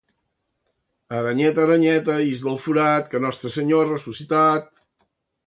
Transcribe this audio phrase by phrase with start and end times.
[1.17, 4.69] Aranyeta, aranyeta, ix del forat, que Nostre Senyor ha ressuscitat.